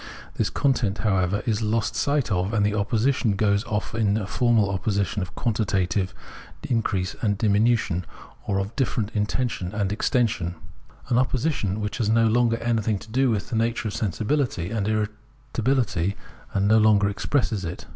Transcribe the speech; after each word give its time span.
This 0.33 0.49
content, 0.49 0.97
however, 0.97 1.43
is 1.45 1.61
lost 1.61 1.95
sight 1.95 2.31
of 2.31 2.55
and 2.55 2.65
the 2.65 2.73
opposition 2.73 3.35
goes 3.35 3.63
off 3.65 3.93
into 3.93 4.23
a 4.23 4.25
formal 4.25 4.71
opposition 4.71 5.21
of 5.21 5.35
quantitative 5.35 6.15
increase 6.67 7.15
and 7.21 7.37
diminution, 7.37 8.05
or 8.47 8.57
of 8.57 8.75
different 8.75 9.11
intension 9.13 9.71
and 9.75 9.91
extension— 9.91 10.55
an 11.09 11.19
opposition 11.19 11.81
which 11.81 11.99
has 11.99 12.09
no 12.09 12.25
longer 12.25 12.57
anything 12.63 12.97
to 12.97 13.11
do 13.11 13.29
with 13.29 13.49
the 13.51 13.55
nature 13.55 13.89
of 13.89 13.93
sensibihty 13.93 14.75
and 14.75 14.87
irritability, 14.87 16.15
and 16.51 16.67
no 16.67 16.79
longer 16.79 17.07
expresses 17.07 17.63
it. 17.63 17.85